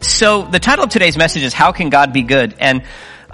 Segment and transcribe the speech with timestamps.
[0.00, 2.54] So the title of today's message is How Can God Be Good?
[2.58, 2.82] And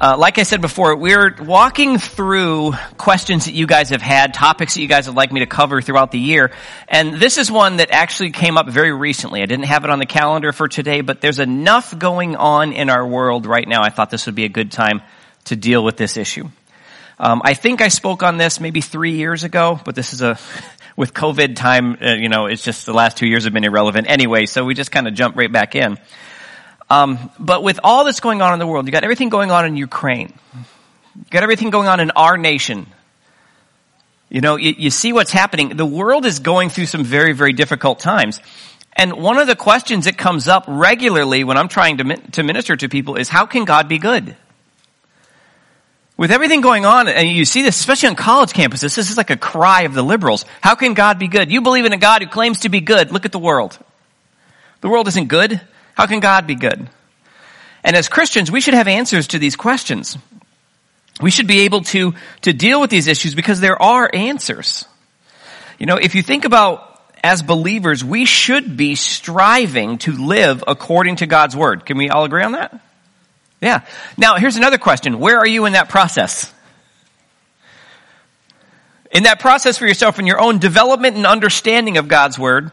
[0.00, 4.74] uh, like I said before, we're walking through questions that you guys have had, topics
[4.74, 6.52] that you guys would like me to cover throughout the year.
[6.88, 9.42] And this is one that actually came up very recently.
[9.42, 12.90] I didn't have it on the calendar for today, but there's enough going on in
[12.90, 13.82] our world right now.
[13.82, 15.02] I thought this would be a good time
[15.46, 16.48] to deal with this issue.
[17.18, 20.38] Um, I think I spoke on this maybe three years ago, but this is a
[20.96, 21.96] with COVID time.
[22.00, 24.46] Uh, you know, it's just the last two years have been irrelevant anyway.
[24.46, 25.98] So we just kind of jump right back in.
[26.92, 29.64] Um, but with all that's going on in the world, you got everything going on
[29.64, 30.30] in Ukraine.
[31.16, 32.86] You got everything going on in our nation.
[34.28, 35.70] You know, you, you see what's happening.
[35.74, 38.40] The world is going through some very, very difficult times.
[38.92, 42.76] And one of the questions that comes up regularly when I'm trying to, to minister
[42.76, 44.36] to people is how can God be good?
[46.18, 49.30] With everything going on, and you see this especially on college campuses, this is like
[49.30, 50.44] a cry of the liberals.
[50.60, 51.50] How can God be good?
[51.50, 53.12] You believe in a God who claims to be good.
[53.12, 53.78] Look at the world.
[54.82, 55.62] The world isn't good.
[55.94, 56.88] How can God be good?
[57.84, 60.16] And as Christians, we should have answers to these questions.
[61.20, 64.86] We should be able to, to deal with these issues because there are answers.
[65.78, 66.88] You know, if you think about
[67.22, 71.86] as believers, we should be striving to live according to God's word.
[71.86, 72.80] Can we all agree on that?
[73.60, 73.82] Yeah.
[74.16, 75.20] Now, here's another question.
[75.20, 76.52] Where are you in that process?
[79.12, 82.72] In that process for yourself, in your own development and understanding of God's word,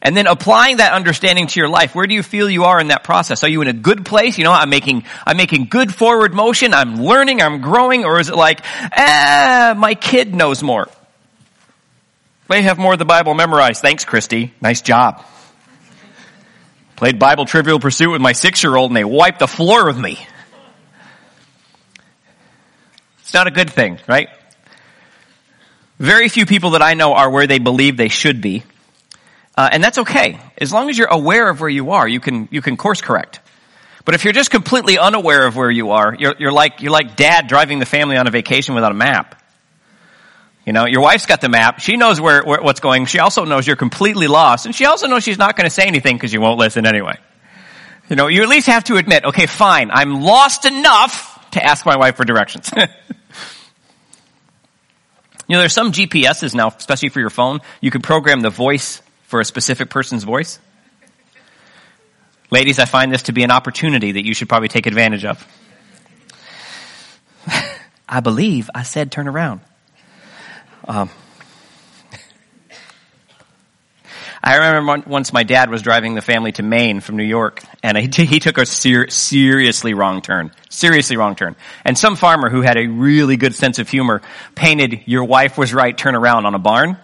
[0.00, 2.88] and then applying that understanding to your life, where do you feel you are in
[2.88, 3.42] that process?
[3.42, 4.38] Are you in a good place?
[4.38, 6.72] You know, I'm making, I'm making good forward motion.
[6.72, 7.42] I'm learning.
[7.42, 8.04] I'm growing.
[8.04, 10.88] Or is it like, ah, my kid knows more.
[12.48, 13.82] They have more of the Bible memorized.
[13.82, 14.54] Thanks, Christy.
[14.60, 15.24] Nice job.
[16.96, 19.98] Played Bible Trivial Pursuit with my six year old and they wiped the floor with
[19.98, 20.18] me.
[23.20, 24.30] It's not a good thing, right?
[25.98, 28.62] Very few people that I know are where they believe they should be.
[29.58, 30.38] Uh, and that's okay.
[30.58, 33.40] As long as you're aware of where you are, you can, you can course correct.
[34.04, 37.16] But if you're just completely unaware of where you are, you're, you're like, you're like
[37.16, 39.42] dad driving the family on a vacation without a map.
[40.64, 41.80] You know, your wife's got the map.
[41.80, 43.06] She knows where, where what's going.
[43.06, 44.64] She also knows you're completely lost.
[44.64, 47.16] And she also knows she's not going to say anything because you won't listen anyway.
[48.08, 51.84] You know, you at least have to admit, okay, fine, I'm lost enough to ask
[51.84, 52.70] my wife for directions.
[52.76, 52.86] you
[55.48, 57.58] know, there's some GPSs now, especially for your phone.
[57.80, 60.58] You can program the voice for a specific person's voice?
[62.50, 65.46] Ladies, I find this to be an opportunity that you should probably take advantage of.
[68.08, 69.60] I believe I said turn around.
[70.88, 71.10] Um,
[74.42, 77.98] I remember once my dad was driving the family to Maine from New York, and
[78.14, 80.52] he took a ser- seriously wrong turn.
[80.70, 81.54] Seriously wrong turn.
[81.84, 84.22] And some farmer who had a really good sense of humor
[84.54, 86.96] painted "Your wife was right, turn around" on a barn.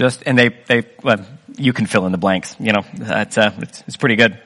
[0.00, 1.22] Just, and they, they, well,
[1.58, 4.38] you can fill in the blanks, you know, that's, uh, it's, it's pretty good.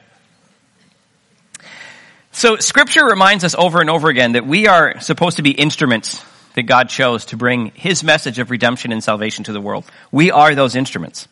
[2.32, 6.25] So scripture reminds us over and over again that we are supposed to be instruments
[6.56, 9.84] that God chose to bring his message of redemption and salvation to the world.
[10.10, 11.28] We are those instruments.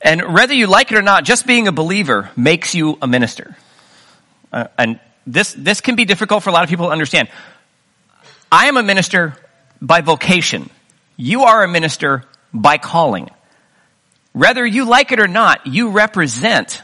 [0.00, 3.54] And whether you like it or not, just being a believer makes you a minister.
[4.50, 7.28] Uh, and this, this can be difficult for a lot of people to understand.
[8.50, 9.36] I am a minister
[9.82, 10.70] by vocation.
[11.18, 13.28] You are a minister by calling.
[14.32, 16.82] Whether you like it or not, you represent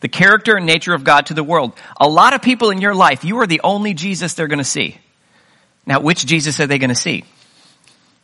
[0.00, 1.72] the character and nature of God to the world.
[1.98, 4.64] A lot of people in your life, you are the only Jesus they're going to
[4.64, 4.98] see.
[5.86, 7.24] Now, which Jesus are they going to see?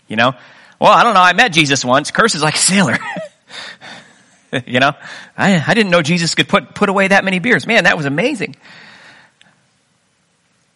[0.08, 0.34] You know?
[0.80, 1.20] Well, I don't know.
[1.20, 2.10] I met Jesus once.
[2.10, 2.98] Curse is like a sailor.
[4.66, 4.92] you know?
[5.36, 7.66] I, I didn't know Jesus could put, put away that many beers.
[7.66, 8.56] Man, that was amazing.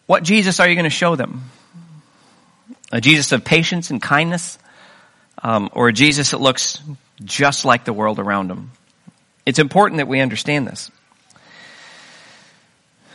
[0.05, 1.49] What Jesus are you going to show them?
[2.91, 4.57] A Jesus of patience and kindness?
[5.43, 6.81] Um, or a Jesus that looks
[7.23, 8.71] just like the world around him.
[9.45, 10.91] It's important that we understand this.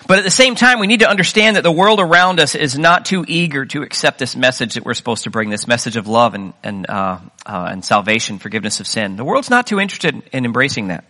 [0.07, 2.79] But at the same time, we need to understand that the world around us is
[2.79, 6.07] not too eager to accept this message that we're supposed to bring, this message of
[6.07, 9.17] love and, and, uh, uh, and salvation, forgiveness of sin.
[9.17, 11.05] The world's not too interested in embracing that.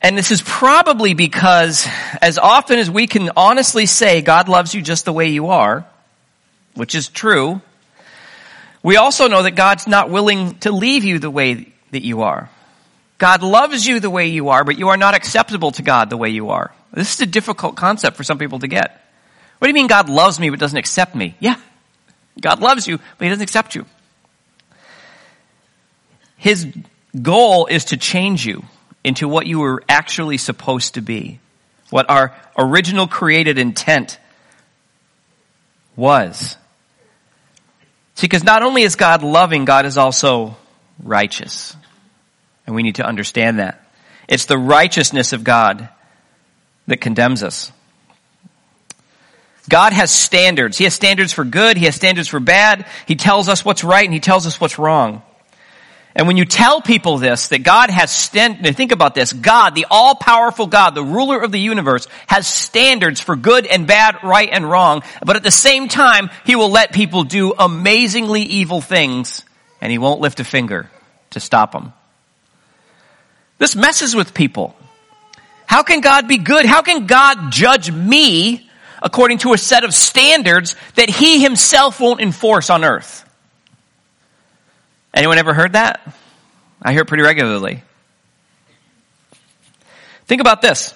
[0.00, 1.88] And this is probably because
[2.20, 5.84] as often as we can honestly say God loves you just the way you are,
[6.74, 7.60] which is true,
[8.88, 12.48] we also know that God's not willing to leave you the way that you are.
[13.18, 16.16] God loves you the way you are, but you are not acceptable to God the
[16.16, 16.72] way you are.
[16.94, 18.98] This is a difficult concept for some people to get.
[19.58, 21.34] What do you mean God loves me but doesn't accept me?
[21.38, 21.56] Yeah.
[22.40, 23.84] God loves you, but he doesn't accept you.
[26.38, 26.66] His
[27.20, 28.64] goal is to change you
[29.04, 31.40] into what you were actually supposed to be.
[31.90, 34.18] What our original created intent
[35.94, 36.56] was.
[38.18, 40.56] See, because not only is God loving, God is also
[41.00, 41.76] righteous.
[42.66, 43.88] And we need to understand that.
[44.26, 45.88] It's the righteousness of God
[46.88, 47.70] that condemns us.
[49.68, 50.76] God has standards.
[50.76, 51.76] He has standards for good.
[51.76, 52.86] He has standards for bad.
[53.06, 55.22] He tells us what's right and he tells us what's wrong.
[56.14, 59.86] And when you tell people this, that God has stand, think about this, God, the
[59.90, 64.68] all-powerful God, the ruler of the universe, has standards for good and bad, right and
[64.68, 69.44] wrong, but at the same time, He will let people do amazingly evil things,
[69.80, 70.90] and He won't lift a finger
[71.30, 71.92] to stop them.
[73.58, 74.74] This messes with people.
[75.66, 76.64] How can God be good?
[76.64, 78.68] How can God judge me
[79.02, 83.27] according to a set of standards that He Himself won't enforce on earth?
[85.14, 86.00] Anyone ever heard that?
[86.82, 87.82] I hear it pretty regularly.
[90.26, 90.94] Think about this.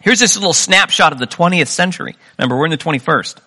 [0.00, 2.16] Here's this little snapshot of the 20th century.
[2.38, 3.38] Remember, we're in the 21st.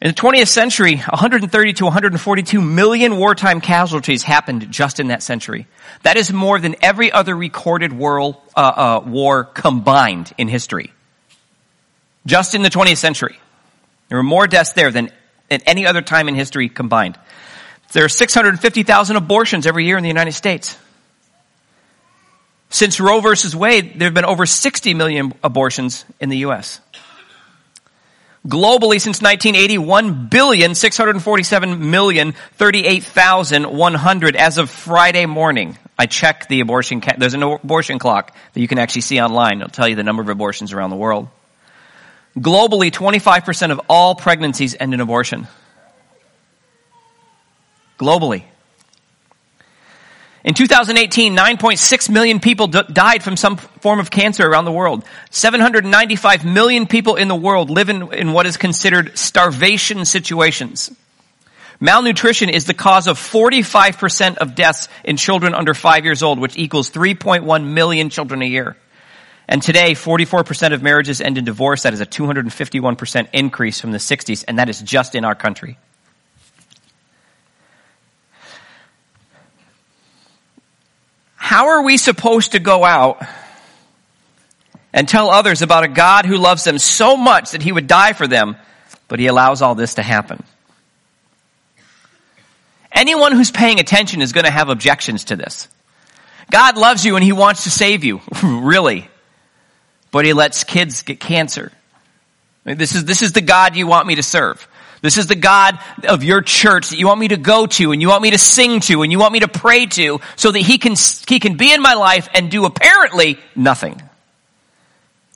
[0.00, 5.66] In the 20th century, 130 to 142 million wartime casualties happened just in that century.
[6.02, 10.92] That is more than every other recorded world uh, uh, war combined in history.
[12.26, 13.38] Just in the 20th century,
[14.08, 15.10] there were more deaths there than
[15.50, 17.18] at any other time in history combined.
[17.92, 20.76] There are 650,000 abortions every year in the United States.
[22.70, 26.80] Since Roe versus Wade, there have been over 60 million abortions in the U.S.
[28.46, 35.78] Globally, since 1980, 1 billion, 647 million, 38,100 as of Friday morning.
[35.96, 39.60] I checked the abortion, ca- there's an abortion clock that you can actually see online.
[39.60, 41.28] It'll tell you the number of abortions around the world.
[42.36, 45.46] Globally, 25% of all pregnancies end in abortion
[47.98, 48.44] globally.
[50.44, 55.02] In 2018, 9.6 million people d- died from some form of cancer around the world.
[55.30, 60.90] 795 million people in the world live in, in what is considered starvation situations.
[61.80, 66.58] Malnutrition is the cause of 45% of deaths in children under 5 years old, which
[66.58, 68.76] equals 3.1 million children a year.
[69.46, 71.82] And today, 44% of marriages end in divorce.
[71.82, 75.78] That is a 251% increase from the 60s, and that is just in our country.
[81.36, 83.22] How are we supposed to go out
[84.94, 88.14] and tell others about a God who loves them so much that he would die
[88.14, 88.56] for them,
[89.08, 90.42] but he allows all this to happen?
[92.90, 95.68] Anyone who's paying attention is going to have objections to this.
[96.50, 98.22] God loves you and he wants to save you.
[98.42, 99.06] really.
[100.14, 101.72] But he lets kids get cancer.
[102.62, 104.68] This is, this is the God you want me to serve.
[105.02, 105.76] This is the God
[106.06, 108.38] of your church that you want me to go to and you want me to
[108.38, 110.94] sing to and you want me to pray to so that he can,
[111.26, 114.00] he can be in my life and do apparently nothing.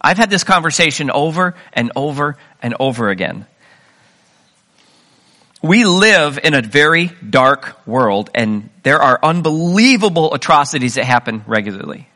[0.00, 3.46] I've had this conversation over and over and over again.
[5.60, 12.06] We live in a very dark world and there are unbelievable atrocities that happen regularly.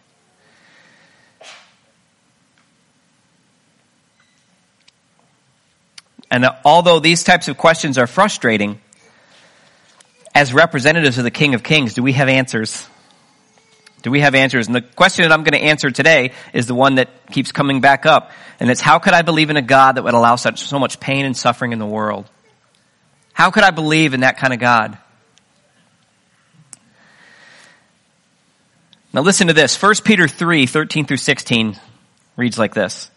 [6.33, 8.81] And although these types of questions are frustrating,
[10.35, 12.89] as representatives of the King of Kings, do we have answers?
[14.01, 14.67] Do we have answers?
[14.67, 17.83] And the question that I'm going to answer today is the one that keeps coming
[17.83, 18.31] back up.
[18.59, 20.99] And it's how could I believe in a God that would allow such, so much
[20.99, 22.25] pain and suffering in the world?
[23.35, 24.97] How could I believe in that kind of God?
[29.13, 29.81] Now listen to this.
[29.81, 31.79] 1 Peter 3, 13 through 16
[32.39, 33.11] reads like this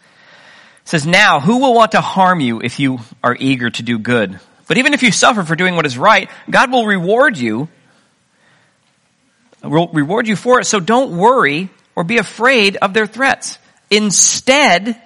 [0.86, 4.40] says, Now, who will want to harm you if you are eager to do good?
[4.66, 7.68] But even if you suffer for doing what is right, God will reward you,
[9.62, 10.64] will reward you for it.
[10.64, 13.58] So don't worry or be afraid of their threats.
[13.90, 15.00] Instead,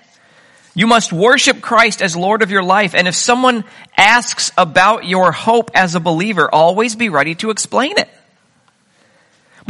[0.75, 2.95] you must worship Christ as Lord of your life.
[2.95, 3.65] And if someone
[3.97, 8.09] asks about your hope as a believer, always be ready to explain it.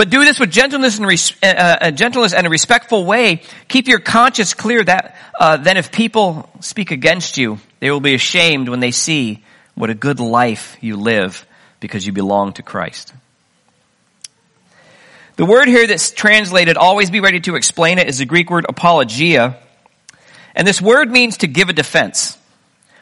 [0.00, 3.42] But do this with gentleness and res- uh, uh, gentleness and a respectful way.
[3.68, 8.14] Keep your conscience clear that uh, then if people speak against you, they will be
[8.14, 11.46] ashamed when they see what a good life you live
[11.80, 13.12] because you belong to Christ.
[15.36, 18.64] The word here that's translated, always be ready to explain it, is the Greek word
[18.66, 19.58] apologia.
[20.54, 22.38] And this word means to give a defense.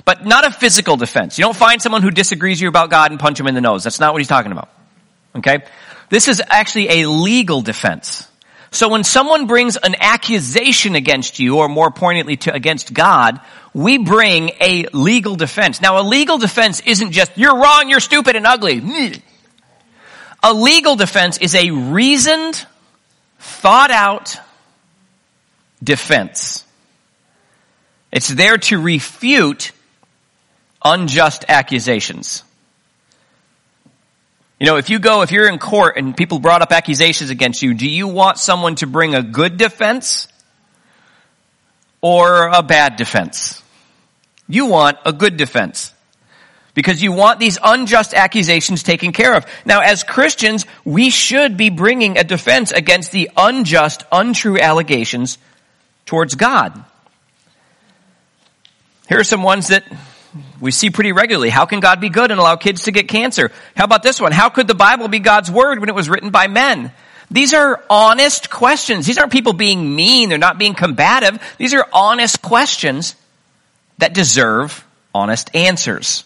[0.04, 1.38] But not a physical defense.
[1.38, 3.84] You don't find someone who disagrees you about God and punch him in the nose.
[3.84, 4.68] That's not what he's talking about.
[5.36, 5.62] Okay?
[6.10, 8.26] This is actually a legal defense.
[8.70, 13.40] So when someone brings an accusation against you, or more poignantly to, against God,
[13.72, 15.80] we bring a legal defense.
[15.80, 18.82] Now a legal defense isn't just, you're wrong, you're stupid and ugly.
[20.40, 22.64] A legal defense is a reasoned,
[23.40, 24.36] thought out
[25.82, 26.64] defense.
[28.12, 29.72] It's there to refute
[30.84, 32.44] unjust accusations.
[34.58, 37.62] You know, if you go, if you're in court and people brought up accusations against
[37.62, 40.26] you, do you want someone to bring a good defense
[42.00, 43.62] or a bad defense?
[44.48, 45.92] You want a good defense
[46.74, 49.46] because you want these unjust accusations taken care of.
[49.64, 55.38] Now, as Christians, we should be bringing a defense against the unjust, untrue allegations
[56.04, 56.84] towards God.
[59.08, 59.84] Here are some ones that
[60.60, 61.50] we see pretty regularly.
[61.50, 63.50] How can God be good and allow kids to get cancer?
[63.76, 64.32] How about this one?
[64.32, 66.92] How could the Bible be God's word when it was written by men?
[67.30, 69.06] These are honest questions.
[69.06, 70.28] These aren't people being mean.
[70.28, 71.38] They're not being combative.
[71.58, 73.14] These are honest questions
[73.98, 76.24] that deserve honest answers.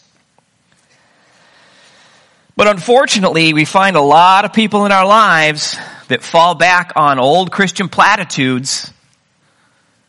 [2.57, 5.77] But unfortunately, we find a lot of people in our lives
[6.09, 8.93] that fall back on old Christian platitudes.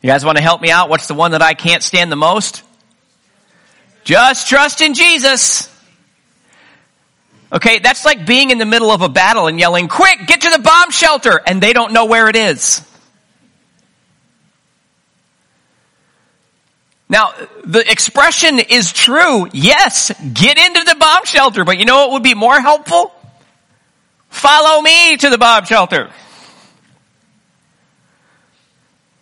[0.02, 0.90] You guys want to help me out?
[0.90, 2.62] What's the one that I can't stand the most?
[4.04, 5.70] Just trust in Jesus.
[7.52, 10.50] Okay, that's like being in the middle of a battle and yelling, quick, get to
[10.50, 12.82] the bomb shelter, and they don't know where it is.
[17.08, 17.32] Now,
[17.64, 19.48] the expression is true.
[19.54, 23.14] Yes, get into the bomb shelter, but you know what would be more helpful?
[24.30, 26.10] Follow me to the bomb shelter.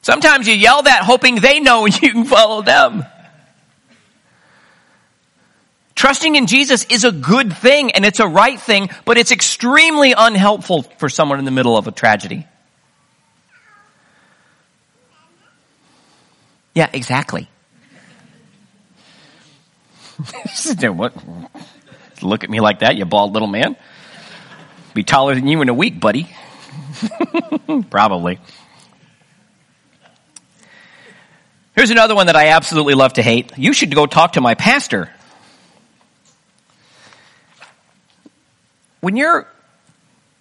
[0.03, 3.05] Sometimes you yell that hoping they know and you can follow them.
[6.01, 10.15] Trusting in Jesus is a good thing and it's a right thing, but it's extremely
[10.17, 12.47] unhelpful for someone in the middle of a tragedy.
[16.73, 17.47] Yeah, exactly.
[20.79, 21.13] what?
[22.23, 23.75] Look at me like that, you bald little man.
[24.95, 26.27] Be taller than you in a week, buddy.
[27.91, 28.39] Probably.
[31.75, 33.55] Here's another one that I absolutely love to hate.
[33.55, 35.11] You should go talk to my pastor.
[39.01, 39.47] When you're,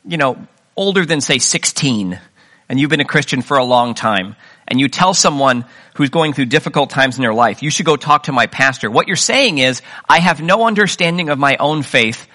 [0.07, 2.21] you know, older than say 16
[2.69, 4.37] and you've been a Christian for a long time
[4.69, 5.65] and you tell someone
[5.95, 8.91] who's going through difficult times in their life, you should go talk to my pastor.
[8.91, 12.29] What you're saying is, I have no understanding of my own faith.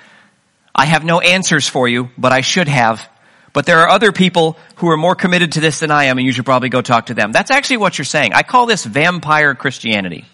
[0.73, 3.07] I have no answers for you, but I should have.
[3.53, 6.25] But there are other people who are more committed to this than I am, and
[6.25, 7.31] you should probably go talk to them.
[7.31, 8.33] That's actually what you're saying.
[8.33, 10.25] I call this vampire Christianity.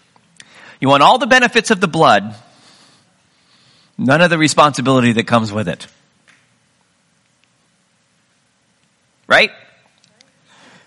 [0.80, 2.34] You want all the benefits of the blood,
[4.02, 5.86] none of the responsibility that comes with it.
[9.26, 9.50] Right?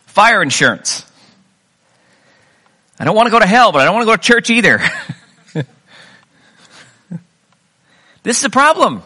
[0.05, 1.05] Fire insurance.
[2.99, 4.49] I don't want to go to hell, but I don't want to go to church
[4.49, 4.81] either.
[8.23, 9.01] this is a problem.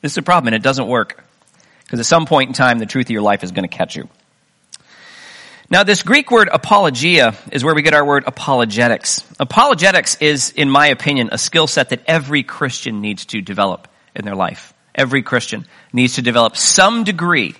[0.00, 1.24] This is a problem, and it doesn't work.
[1.84, 3.96] Because at some point in time, the truth of your life is going to catch
[3.96, 4.08] you.
[5.68, 9.24] Now, this Greek word apologia is where we get our word apologetics.
[9.40, 14.24] Apologetics is, in my opinion, a skill set that every Christian needs to develop in
[14.24, 14.72] their life.
[14.94, 17.56] Every Christian needs to develop some degree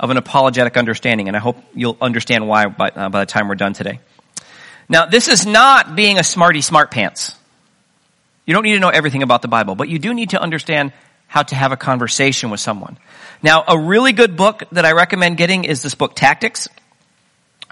[0.00, 3.46] of an apologetic understanding, and I hope you'll understand why by, uh, by the time
[3.46, 4.00] we're done today.
[4.88, 7.36] Now, this is not being a smarty smart pants.
[8.44, 10.92] You don't need to know everything about the Bible, but you do need to understand
[11.28, 12.98] how to have a conversation with someone.
[13.40, 16.68] Now, a really good book that I recommend getting is this book, Tactics.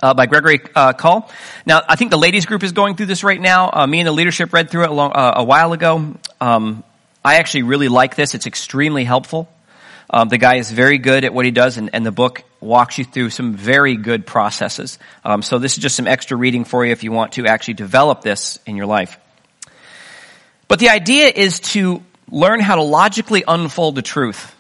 [0.01, 1.29] Uh, by Gregory uh, Koukl.
[1.67, 3.69] Now, I think the ladies group is going through this right now.
[3.73, 6.15] Uh, me and the leadership read through it a, long, uh, a while ago.
[6.41, 6.85] Um,
[7.25, 8.35] I actually really like this.
[8.35, 9.49] It's extremely helpful.
[10.11, 12.97] Um, the guy is very good at what he does, and, and the book walks
[12.97, 14.99] you through some very good processes.
[15.25, 17.75] Um, so this is just some extra reading for you if you want to actually
[17.75, 19.19] develop this in your life.
[20.67, 24.55] But the idea is to learn how to logically unfold the truth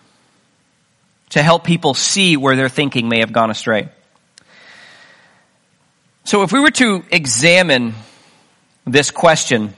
[1.30, 3.88] to help people see where their thinking may have gone astray.
[6.28, 7.94] So if we were to examine
[8.86, 9.72] this question,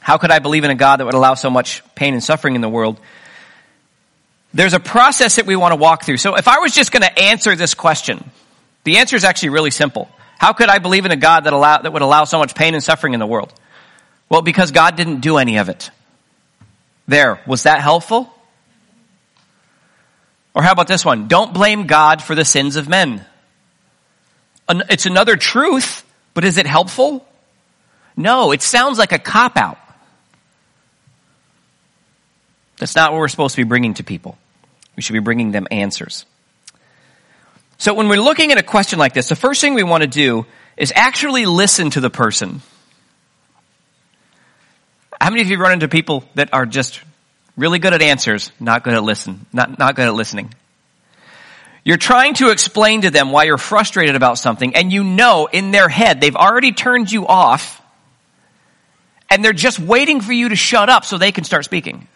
[0.00, 2.56] how could I believe in a God that would allow so much pain and suffering
[2.56, 2.98] in the world?
[4.52, 6.16] There's a process that we want to walk through.
[6.16, 8.28] So if I was just going to answer this question,
[8.82, 10.08] the answer is actually really simple.
[10.38, 12.74] How could I believe in a God that allow, that would allow so much pain
[12.74, 13.52] and suffering in the world?
[14.28, 15.92] Well, because God didn't do any of it.
[17.06, 17.40] There.
[17.46, 18.28] Was that helpful?
[20.52, 21.28] Or how about this one?
[21.28, 23.24] Don't blame God for the sins of men.
[24.68, 26.04] It's another truth,
[26.34, 27.26] but is it helpful?
[28.16, 29.78] No, it sounds like a cop out.
[32.78, 34.36] That's not what we're supposed to be bringing to people.
[34.96, 36.26] We should be bringing them answers.
[37.78, 40.08] So when we're looking at a question like this, the first thing we want to
[40.08, 42.60] do is actually listen to the person.
[45.20, 47.00] How many of you run into people that are just
[47.56, 50.52] really good at answers, not good at listen, not, not good at listening?
[51.84, 55.72] You're trying to explain to them why you're frustrated about something, and you know in
[55.72, 57.82] their head they've already turned you off,
[59.28, 62.06] and they're just waiting for you to shut up so they can start speaking.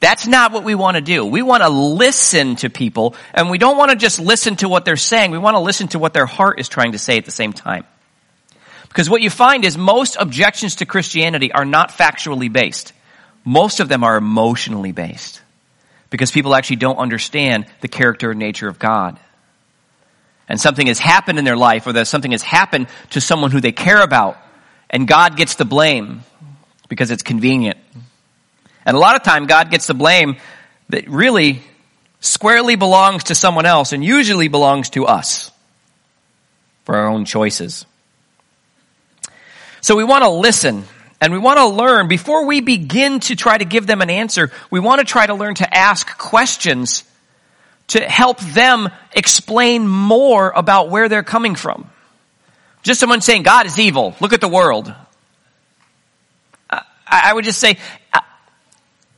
[0.00, 1.24] That's not what we want to do.
[1.24, 4.84] We want to listen to people, and we don't want to just listen to what
[4.84, 5.30] they're saying.
[5.30, 7.52] We want to listen to what their heart is trying to say at the same
[7.52, 7.84] time.
[8.88, 12.92] Because what you find is most objections to Christianity are not factually based.
[13.44, 15.40] Most of them are emotionally based.
[16.10, 19.18] Because people actually don't understand the character and nature of God.
[20.48, 23.60] And something has happened in their life, or that something has happened to someone who
[23.60, 24.36] they care about,
[24.90, 26.22] and God gets the blame
[26.88, 27.78] because it's convenient.
[28.86, 30.36] And a lot of time God gets the blame
[30.90, 31.62] that really
[32.20, 35.50] squarely belongs to someone else and usually belongs to us
[36.84, 37.86] for our own choices.
[39.80, 40.84] So we want to listen
[41.24, 44.52] and we want to learn before we begin to try to give them an answer.
[44.70, 47.02] We want to try to learn to ask questions
[47.88, 51.90] to help them explain more about where they're coming from.
[52.82, 54.14] Just someone saying God is evil.
[54.20, 54.94] Look at the world.
[57.06, 57.78] I would just say,
[58.12, 58.20] uh,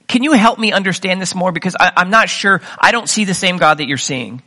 [0.07, 1.51] can you help me understand this more?
[1.51, 2.63] Because I, am not sure.
[2.79, 4.43] I don't see the same God that you're seeing.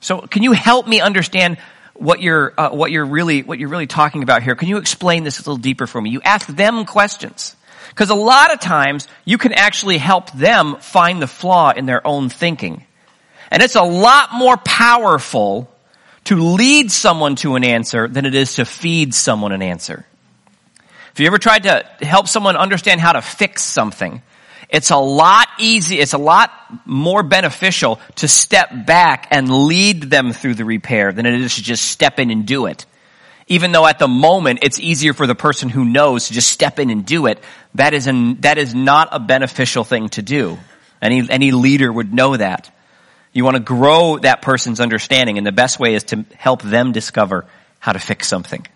[0.00, 1.56] So can you help me understand
[1.98, 4.54] what you're uh, what you're really what you're really talking about here.
[4.54, 6.10] Can you explain this a little deeper for me?
[6.10, 7.56] You ask them questions.
[7.90, 12.06] Because a lot of times you can actually help them find the flaw in their
[12.06, 12.84] own thinking.
[13.50, 15.70] And it's a lot more powerful
[16.24, 20.04] to lead someone to an answer than it is to feed someone an answer.
[21.12, 24.20] If you ever tried to help someone understand how to fix something,
[24.68, 26.50] it's a lot easy, it's a lot
[26.86, 31.62] more beneficial to step back and lead them through the repair than it is to
[31.62, 32.84] just step in and do it.
[33.48, 36.80] Even though at the moment it's easier for the person who knows to just step
[36.80, 37.40] in and do it,
[37.76, 40.58] that is an, that is not a beneficial thing to do.
[41.00, 42.72] Any, any leader would know that.
[43.32, 46.90] You want to grow that person's understanding and the best way is to help them
[46.90, 47.44] discover
[47.78, 48.66] how to fix something.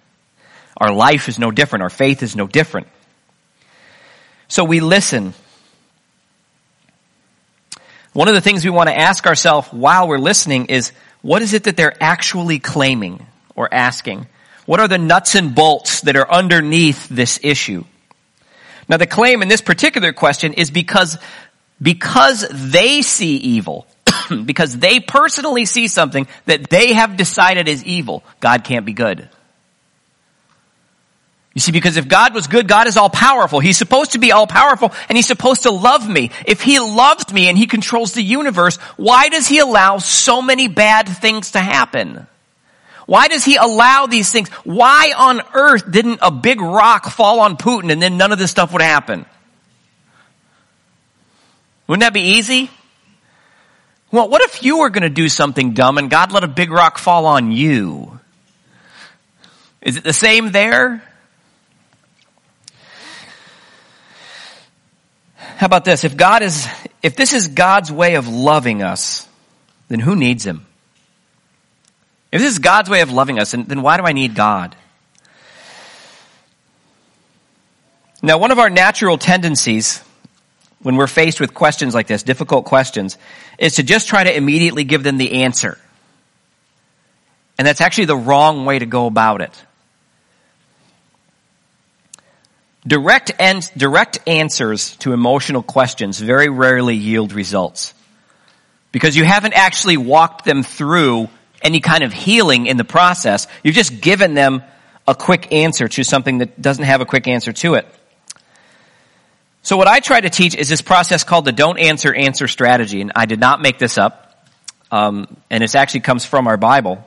[0.77, 1.83] Our life is no different.
[1.83, 2.87] Our faith is no different.
[4.47, 5.35] So we listen
[8.13, 10.93] one of the things we want to ask ourselves while we're listening is,
[11.23, 14.27] what is it that they're actually claiming or asking?
[14.67, 17.85] What are the nuts and bolts that are underneath this issue?
[18.89, 21.19] Now the claim in this particular question is because,
[21.81, 23.87] because they see evil,
[24.45, 29.29] because they personally see something that they have decided is evil, God can't be good.
[31.61, 33.61] You see, because if God was good, God is all powerful.
[33.61, 36.31] He's supposed to be all powerful and he's supposed to love me.
[36.47, 40.69] If he loves me and he controls the universe, why does he allow so many
[40.69, 42.27] bad things to happen?
[43.05, 44.49] Why does he allow these things?
[44.65, 48.51] Why on earth didn't a big rock fall on Putin and then none of this
[48.51, 49.27] stuff would happen?
[51.89, 52.71] Wouldn't that be easy?
[54.11, 56.71] Well, what if you were going to do something dumb and God let a big
[56.71, 58.19] rock fall on you?
[59.83, 61.05] Is it the same there?
[65.61, 66.05] How about this?
[66.05, 66.67] If God is,
[67.03, 69.29] if this is God's way of loving us,
[69.89, 70.65] then who needs Him?
[72.33, 74.75] If this is God's way of loving us, then why do I need God?
[78.23, 80.03] Now, one of our natural tendencies
[80.81, 83.19] when we're faced with questions like this, difficult questions,
[83.59, 85.77] is to just try to immediately give them the answer.
[87.59, 89.63] And that's actually the wrong way to go about it.
[92.87, 97.93] Direct, and, direct answers to emotional questions very rarely yield results.
[98.93, 101.29] Because you haven't actually walked them through
[101.63, 103.47] any kind of healing in the process.
[103.63, 104.63] You've just given them
[105.07, 107.87] a quick answer to something that doesn't have a quick answer to it.
[109.63, 113.03] So what I try to teach is this process called the don't answer answer strategy.
[113.03, 114.47] And I did not make this up.
[114.91, 117.07] Um, and it actually comes from our Bible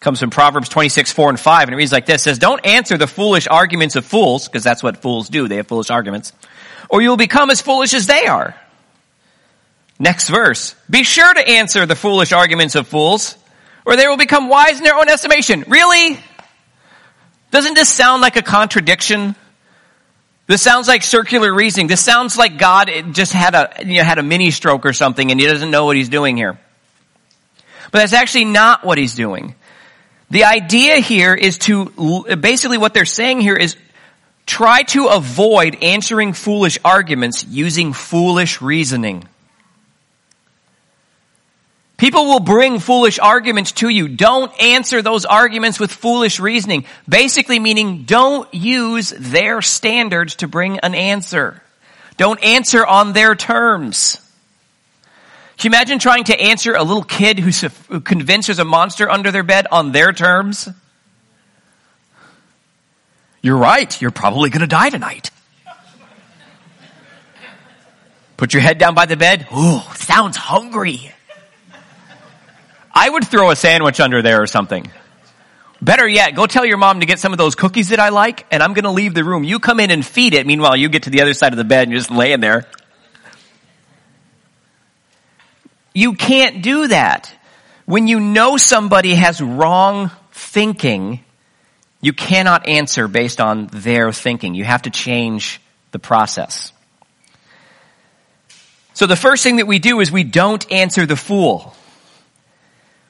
[0.00, 2.98] comes from Proverbs 26, 4 and 5, and it reads like this, says, don't answer
[2.98, 6.32] the foolish arguments of fools, because that's what fools do, they have foolish arguments,
[6.88, 8.54] or you will become as foolish as they are.
[9.98, 13.36] Next verse, be sure to answer the foolish arguments of fools,
[13.86, 15.64] or they will become wise in their own estimation.
[15.68, 16.18] Really?
[17.50, 19.34] Doesn't this sound like a contradiction?
[20.46, 21.86] This sounds like circular reasoning.
[21.86, 25.30] This sounds like God just had a, you know, had a mini stroke or something
[25.30, 26.58] and he doesn't know what he's doing here.
[27.90, 29.54] But that's actually not what he's doing.
[30.30, 33.76] The idea here is to, basically what they're saying here is
[34.44, 39.28] try to avoid answering foolish arguments using foolish reasoning.
[41.96, 44.08] People will bring foolish arguments to you.
[44.08, 46.84] Don't answer those arguments with foolish reasoning.
[47.08, 51.62] Basically meaning don't use their standards to bring an answer.
[52.18, 54.20] Don't answer on their terms.
[55.58, 59.10] Can you imagine trying to answer a little kid who's who convinced there's a monster
[59.10, 60.68] under their bed on their terms?
[63.40, 64.00] You're right.
[64.02, 65.30] You're probably going to die tonight.
[68.36, 69.46] Put your head down by the bed.
[69.56, 71.12] Ooh, sounds hungry.
[72.92, 74.90] I would throw a sandwich under there or something.
[75.80, 78.46] Better yet, go tell your mom to get some of those cookies that I like,
[78.50, 79.44] and I'm gonna leave the room.
[79.44, 80.46] You come in and feed it.
[80.46, 82.66] Meanwhile, you get to the other side of the bed and you're just laying there.
[85.96, 87.32] You can't do that.
[87.86, 91.24] When you know somebody has wrong thinking,
[92.02, 94.54] you cannot answer based on their thinking.
[94.54, 95.58] You have to change
[95.92, 96.70] the process.
[98.92, 101.74] So the first thing that we do is we don't answer the fool.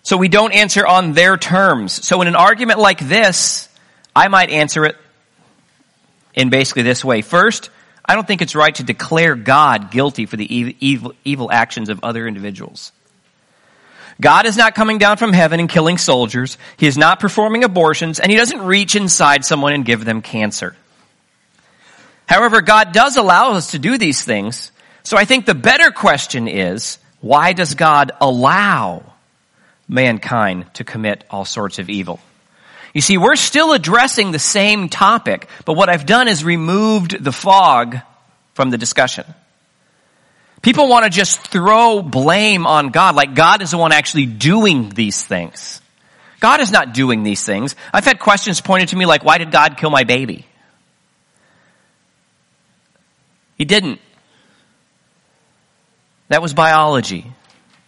[0.04, 2.06] So we don't answer on their terms.
[2.06, 3.68] So in an argument like this,
[4.14, 4.96] I might answer it
[6.34, 7.22] in basically this way.
[7.22, 7.70] First,
[8.08, 12.00] I don't think it's right to declare God guilty for the evil, evil, actions of
[12.02, 12.92] other individuals.
[14.20, 16.56] God is not coming down from heaven and killing soldiers.
[16.78, 20.74] He is not performing abortions and he doesn't reach inside someone and give them cancer.
[22.26, 24.72] However, God does allow us to do these things.
[25.02, 29.04] So I think the better question is, why does God allow
[29.88, 32.20] mankind to commit all sorts of evil.
[32.94, 37.32] You see, we're still addressing the same topic, but what I've done is removed the
[37.32, 37.98] fog
[38.54, 39.24] from the discussion.
[40.62, 44.88] People want to just throw blame on God, like God is the one actually doing
[44.88, 45.80] these things.
[46.40, 47.76] God is not doing these things.
[47.92, 50.46] I've had questions pointed to me like, why did God kill my baby?
[53.56, 54.00] He didn't.
[56.28, 57.26] That was biology.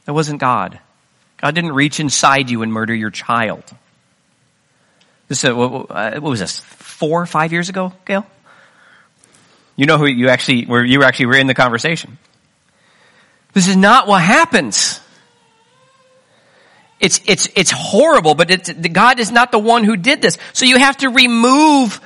[0.04, 0.78] That wasn't God.
[1.38, 3.64] God didn't reach inside you and murder your child.
[5.28, 6.60] This, uh, what, was this?
[6.60, 8.26] Four, or five years ago, Gail?
[9.76, 12.18] You know who you actually were, you actually were in the conversation.
[13.52, 15.00] This is not what happens.
[16.98, 20.36] It's, it's, it's horrible, but it's, God is not the one who did this.
[20.52, 22.00] So you have to remove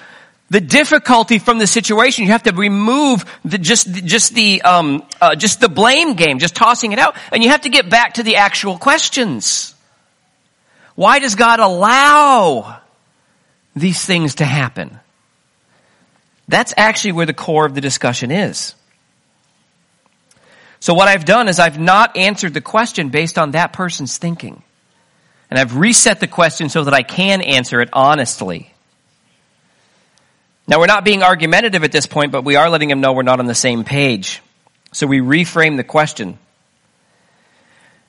[0.50, 2.24] the difficulty from the situation.
[2.24, 6.54] You have to remove the, just, just the, um, uh, just the blame game, just
[6.54, 7.16] tossing it out.
[7.32, 9.74] And you have to get back to the actual questions.
[10.94, 12.81] Why does God allow
[13.74, 14.98] these things to happen?
[16.48, 18.74] That's actually where the core of the discussion is.
[20.80, 24.62] So what I've done is I've not answered the question based on that person's thinking.
[25.48, 28.72] And I've reset the question so that I can answer it honestly.
[30.66, 33.22] Now we're not being argumentative at this point, but we are letting him know we're
[33.22, 34.42] not on the same page.
[34.92, 36.38] So we reframe the question.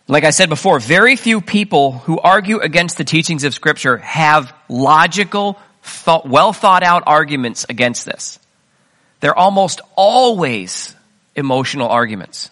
[0.08, 4.54] Like I said before, very few people who argue against the teachings of scripture have
[4.68, 8.38] logical, thought, well thought out arguments against this.
[9.22, 10.94] They're almost always
[11.36, 12.50] emotional arguments.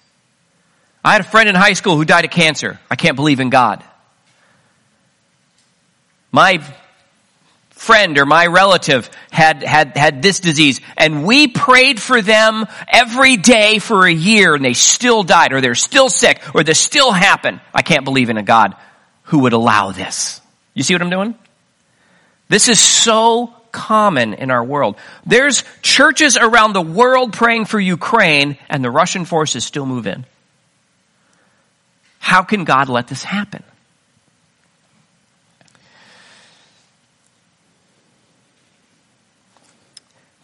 [1.04, 2.80] I had a friend in high school who died of cancer.
[2.90, 3.84] I can't believe in God.
[6.32, 6.64] My
[7.82, 13.38] friend or my relative had, had, had this disease and we prayed for them every
[13.38, 17.12] day for a year and they still died or they're still sick or this still
[17.12, 17.60] happened.
[17.74, 18.76] I can't believe in a God
[19.24, 20.42] who would allow this.
[20.76, 21.34] You see what I'm doing?
[22.50, 24.96] This is so common in our world.
[25.26, 30.24] There's churches around the world praying for Ukraine and the Russian forces still move in.
[32.20, 33.64] How can God let this happen?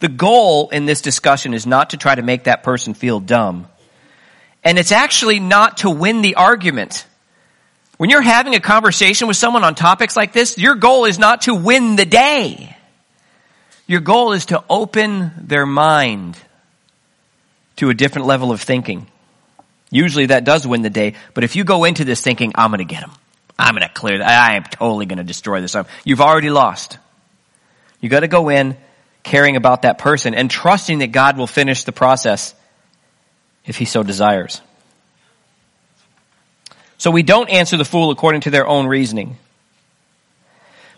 [0.00, 3.66] The goal in this discussion is not to try to make that person feel dumb.
[4.62, 7.06] And it's actually not to win the argument.
[7.96, 11.42] When you're having a conversation with someone on topics like this, your goal is not
[11.42, 12.76] to win the day.
[13.88, 16.36] Your goal is to open their mind
[17.76, 19.06] to a different level of thinking.
[19.90, 22.84] Usually that does win the day, but if you go into this thinking, I'm gonna
[22.84, 23.12] get them.
[23.58, 24.22] I'm gonna clear.
[24.22, 25.74] I am totally gonna destroy this.
[26.04, 26.98] You've already lost.
[28.00, 28.76] You gotta go in
[29.22, 32.54] caring about that person and trusting that God will finish the process
[33.64, 34.60] if he so desires.
[36.96, 39.36] So we don't answer the fool according to their own reasoning.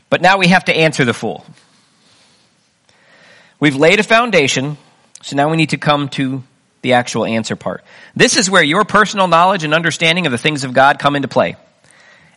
[0.09, 1.45] But now we have to answer the fool.
[3.61, 4.79] We've laid a foundation,
[5.23, 6.43] so now we need to come to
[6.83, 7.85] the actual answer part.
[8.17, 11.29] This is where your personal knowledge and understanding of the things of God come into
[11.29, 11.57] play.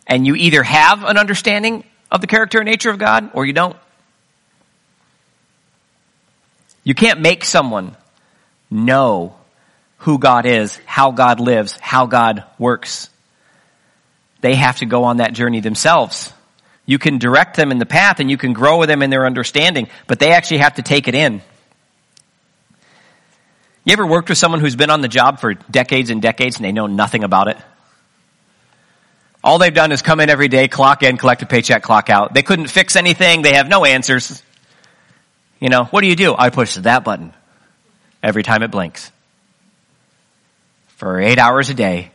[0.06, 3.54] And you either have an understanding of the character and nature of God or you
[3.54, 3.76] don't.
[6.84, 7.96] You can't make someone
[8.70, 9.34] know
[9.98, 13.08] who God is, how God lives, how God works.
[14.42, 16.32] They have to go on that journey themselves.
[16.84, 19.24] You can direct them in the path and you can grow with them in their
[19.24, 21.40] understanding, but they actually have to take it in.
[23.84, 26.64] You ever worked with someone who's been on the job for decades and decades and
[26.64, 27.56] they know nothing about it?
[29.42, 32.32] All they've done is come in every day, clock in, collect a paycheck, clock out.
[32.32, 33.42] They couldn't fix anything.
[33.42, 34.42] They have no answers.
[35.64, 36.34] You know, what do you do?
[36.36, 37.32] I push that button
[38.22, 39.10] every time it blinks.
[40.88, 42.10] for eight hours a day,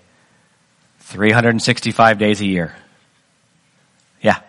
[0.99, 2.75] 365 days a year.
[4.21, 4.39] Yeah.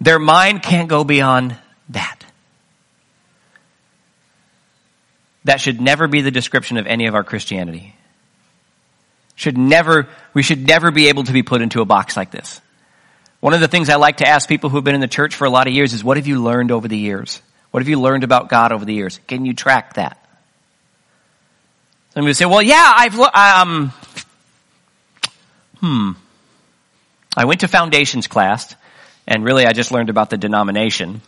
[0.00, 1.56] Their mind can't go beyond
[1.90, 2.24] that.
[5.44, 7.94] That should never be the description of any of our Christianity.
[9.34, 12.62] Should never, we should never be able to be put into a box like this.
[13.40, 15.46] One of the things I like to ask people who've been in the church for
[15.46, 17.40] a lot of years is, what have you learned over the years?
[17.70, 19.18] What have you learned about God over the years?
[19.26, 20.18] Can you track that?
[22.14, 23.92] Some people say, well, yeah, I've, um,
[25.78, 26.10] hmm.
[27.36, 28.74] I went to foundations class,
[29.26, 31.22] and really I just learned about the denomination.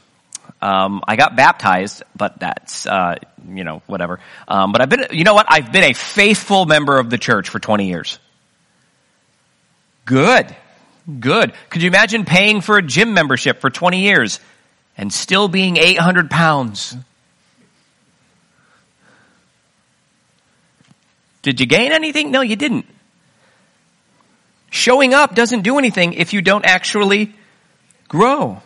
[0.61, 3.17] Um, I got baptized, but that's uh,
[3.49, 4.21] you know whatever.
[4.49, 5.47] Um, but I've been, you know what?
[5.49, 8.19] I've been a faithful member of the church for 20 years.
[10.05, 10.55] Good,
[11.21, 11.53] good.
[11.71, 14.41] Could you imagine paying for a gym membership for 20 years
[14.97, 16.97] and still being 800 pounds?
[21.43, 22.31] Did you gain anything?
[22.31, 22.87] No, you didn't.
[24.71, 27.35] Showing up doesn't do anything if you don't actually
[28.09, 28.63] grow.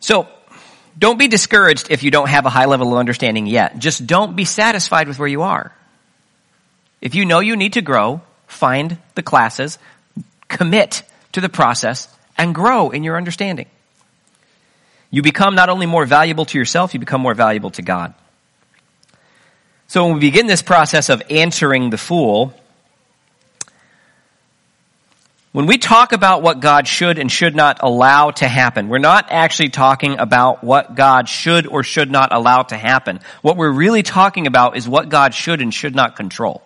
[0.00, 0.28] So,
[0.98, 3.78] don't be discouraged if you don't have a high level of understanding yet.
[3.78, 5.72] Just don't be satisfied with where you are.
[7.02, 9.78] If you know you need to grow, find the classes,
[10.48, 13.66] commit to the process, and grow in your understanding.
[15.10, 18.14] You become not only more valuable to yourself, you become more valuable to God.
[19.88, 22.54] So when we begin this process of answering the fool,
[25.50, 29.26] when we talk about what God should and should not allow to happen, we're not
[29.30, 33.20] actually talking about what God should or should not allow to happen.
[33.42, 36.62] What we're really talking about is what God should and should not control.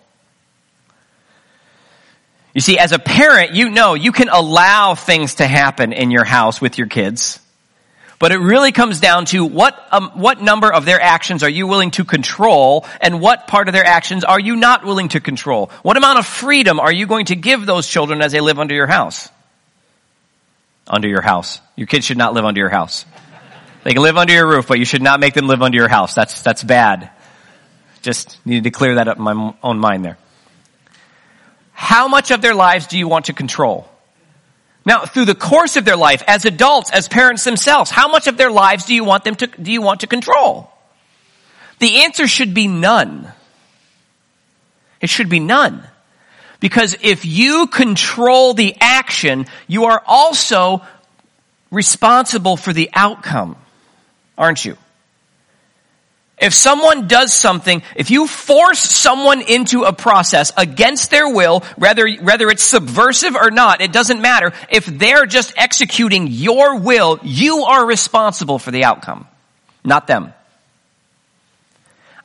[2.56, 6.24] You see, as a parent, you know you can allow things to happen in your
[6.24, 7.38] house with your kids.
[8.18, 11.66] But it really comes down to what, um, what number of their actions are you
[11.66, 15.70] willing to control and what part of their actions are you not willing to control?
[15.82, 18.74] What amount of freedom are you going to give those children as they live under
[18.74, 19.28] your house?
[20.86, 21.60] Under your house.
[21.76, 23.04] Your kids should not live under your house.
[23.84, 25.88] They can live under your roof, but you should not make them live under your
[25.88, 26.14] house.
[26.14, 27.10] That's, that's bad.
[28.00, 30.16] Just needed to clear that up in my own mind there.
[31.76, 33.86] How much of their lives do you want to control?
[34.86, 38.38] Now, through the course of their life, as adults, as parents themselves, how much of
[38.38, 40.70] their lives do you want them to, do you want to control?
[41.78, 43.30] The answer should be none.
[45.02, 45.86] It should be none.
[46.60, 50.80] Because if you control the action, you are also
[51.70, 53.56] responsible for the outcome,
[54.38, 54.78] aren't you?
[56.38, 62.06] If someone does something, if you force someone into a process against their will, whether,
[62.08, 64.52] whether it's subversive or not, it doesn't matter.
[64.70, 69.26] If they're just executing your will, you are responsible for the outcome,
[69.82, 70.34] not them.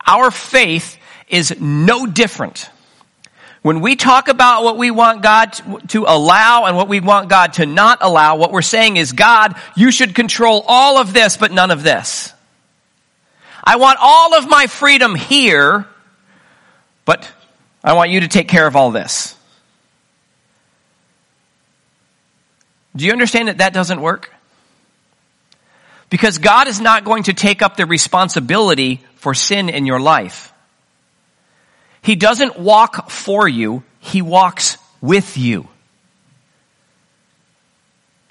[0.05, 0.97] Our faith
[1.29, 2.69] is no different.
[3.61, 5.53] When we talk about what we want God
[5.89, 9.55] to allow and what we want God to not allow, what we're saying is, God,
[9.77, 12.33] you should control all of this, but none of this.
[13.63, 15.85] I want all of my freedom here,
[17.05, 17.31] but
[17.83, 19.35] I want you to take care of all this.
[22.95, 24.33] Do you understand that that doesn't work?
[26.09, 30.51] Because God is not going to take up the responsibility for sin in your life.
[32.01, 35.67] He doesn't walk for you, He walks with you.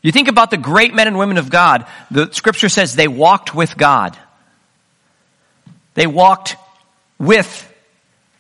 [0.02, 3.54] You think about the great men and women of God, the scripture says they walked
[3.54, 4.18] with God.
[5.94, 6.56] They walked
[7.18, 7.66] with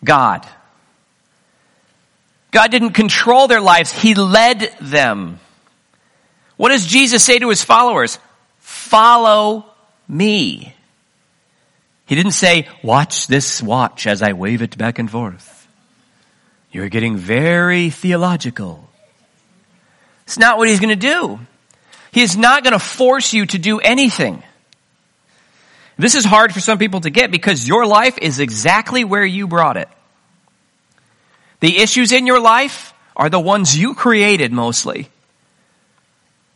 [0.02, 0.46] God.
[2.50, 3.92] God didn't control their lives.
[3.92, 5.38] He led them.
[6.56, 8.18] What does Jesus say to his followers?
[8.58, 9.66] Follow
[10.08, 10.74] me.
[12.06, 15.68] He didn't say, watch this watch as I wave it back and forth.
[16.72, 18.88] You're getting very theological.
[20.24, 21.40] It's not what he's going to do.
[22.12, 24.42] He is not going to force you to do anything.
[26.00, 29.46] This is hard for some people to get because your life is exactly where you
[29.46, 29.88] brought it.
[31.60, 35.10] The issues in your life are the ones you created mostly.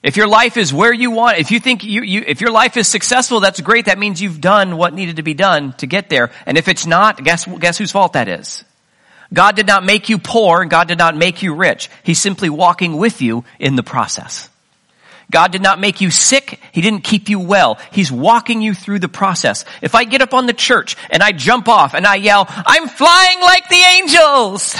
[0.03, 2.77] If your life is where you want, if you think you, you, if your life
[2.77, 3.87] is successful, that's great.
[3.87, 6.31] That means you've done what needed to be done to get there.
[6.47, 8.65] And if it's not, guess, guess whose fault that is?
[9.33, 10.63] God did not make you poor.
[10.63, 11.91] And God did not make you rich.
[12.03, 14.49] He's simply walking with you in the process.
[15.31, 16.61] God did not make you sick.
[16.73, 17.79] He didn't keep you well.
[17.93, 19.65] He's walking you through the process.
[19.83, 22.89] If I get up on the church and I jump off and I yell, I'm
[22.89, 24.77] flying like the angels.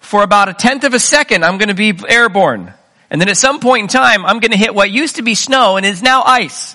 [0.00, 2.72] For about a tenth of a second, I'm going to be airborne.
[3.10, 5.34] And then at some point in time, I'm going to hit what used to be
[5.34, 6.74] snow and is now ice.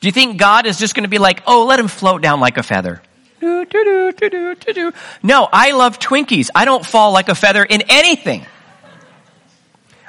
[0.00, 2.40] Do you think God is just going to be like, oh, let him float down
[2.40, 3.02] like a feather?
[5.22, 6.50] No, I love Twinkies.
[6.54, 8.46] I don't fall like a feather in anything.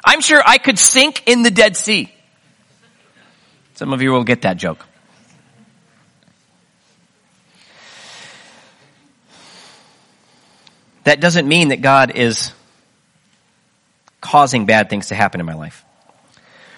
[0.09, 2.11] I'm sure I could sink in the Dead Sea.
[3.75, 4.83] Some of you will get that joke.
[11.03, 12.51] That doesn't mean that God is
[14.19, 15.85] causing bad things to happen in my life.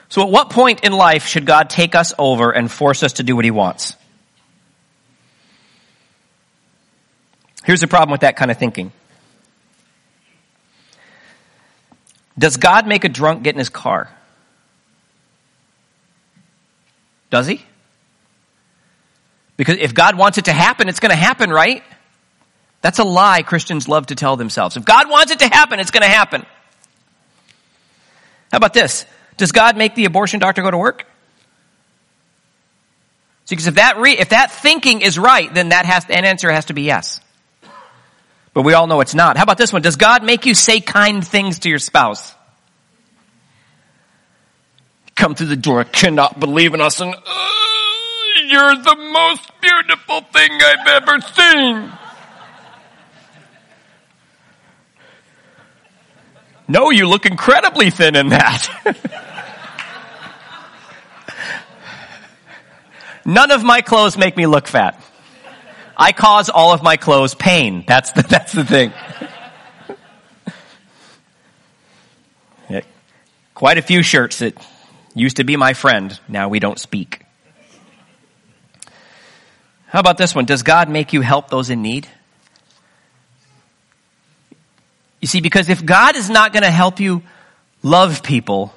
[0.10, 3.24] So at what point in life should God take us over and force us to
[3.24, 3.96] do what he wants?
[7.64, 8.92] Here's the problem with that kind of thinking.
[12.42, 14.10] Does God make a drunk get in his car?
[17.30, 17.64] Does he?
[19.58, 21.84] Because if God wants it to happen, it's going to happen, right?
[22.82, 24.76] That's a lie Christians love to tell themselves.
[24.76, 26.44] If God wants it to happen, it's going to happen.
[28.52, 29.06] How about this?
[29.38, 31.06] Does God make the abortion doctor go to work?
[33.46, 36.26] See, because if that re- if that thinking is right, then that has to, an
[36.26, 37.22] answer has to be yes.
[38.54, 39.38] But we all know it's not.
[39.38, 39.82] How about this one?
[39.82, 42.36] Does God make you say kind things to your spouse?
[45.16, 47.20] Come through the door, cannot believe in us, and uh,
[48.48, 51.92] you're the most beautiful thing I've ever seen.
[56.68, 58.68] No, you look incredibly thin in that.
[63.26, 64.98] None of my clothes make me look fat.
[66.02, 67.84] I cause all of my clothes pain.
[67.86, 68.92] That's the, that's the thing.
[73.54, 74.58] Quite a few shirts that
[75.14, 76.20] used to be my friend.
[76.28, 77.24] Now we don't speak.
[79.86, 80.46] How about this one?
[80.46, 82.08] Does God make you help those in need?
[85.20, 87.22] You see, because if God is not going to help you
[87.84, 88.74] love people,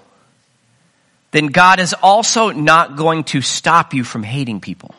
[1.30, 4.94] then God is also not going to stop you from hating people.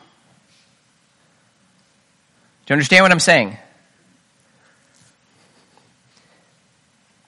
[2.66, 3.56] Do you understand what I'm saying?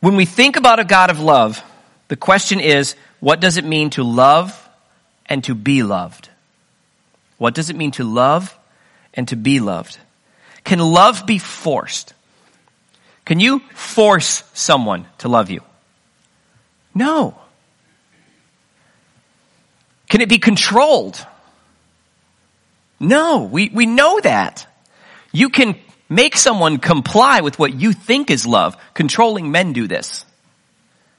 [0.00, 1.62] When we think about a God of love,
[2.08, 4.68] the question is, what does it mean to love
[5.26, 6.28] and to be loved?
[7.36, 8.56] What does it mean to love
[9.14, 9.98] and to be loved?
[10.64, 12.14] Can love be forced?
[13.24, 15.60] Can you force someone to love you?
[16.94, 17.38] No.
[20.08, 21.24] Can it be controlled?
[22.98, 24.66] No, we, we know that.
[25.32, 25.76] You can
[26.08, 28.76] make someone comply with what you think is love.
[28.94, 30.24] Controlling men do this.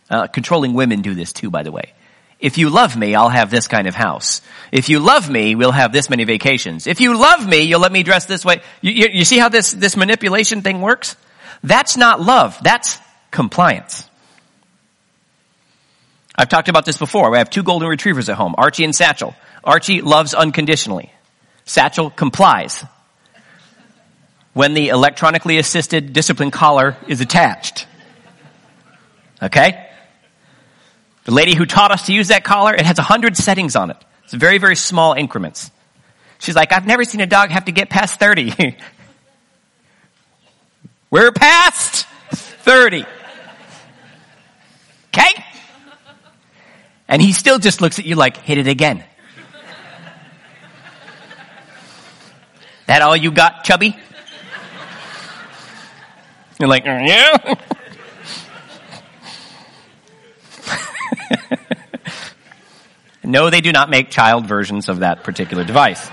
[0.10, 1.93] Uh, controlling women do this too, by the way.
[2.39, 4.41] If you love me, I'll have this kind of house.
[4.72, 6.88] If you love me, we'll have this many vacations.
[6.88, 8.62] If you love me, you'll let me dress this way.
[8.82, 11.17] You, you, you see how this, this manipulation thing works?
[11.63, 12.58] That's not love.
[12.63, 12.98] That's
[13.30, 14.10] compliance.
[16.34, 17.30] I've talked about this before.
[17.30, 19.36] We have two golden retrievers at home, Archie and Satchel.
[19.62, 21.12] Archie loves unconditionally.
[21.65, 22.86] Satchel complies
[24.53, 27.88] when the electronically assisted discipline collar is attached.
[29.41, 29.85] Okay?
[31.25, 33.91] The lady who taught us to use that collar, it has a hundred settings on
[33.91, 33.97] it.
[34.23, 35.71] It's very, very small increments.
[36.39, 38.77] She's like, I've never seen a dog have to get past 30.
[41.12, 43.05] We're past 30.
[45.07, 45.45] Okay?
[47.07, 49.03] And he still just looks at you like, hit it again.
[52.85, 53.95] that all you got, chubby?
[56.60, 57.56] You're like, uh, yeah.
[63.24, 66.06] no, they do not make child versions of that particular device.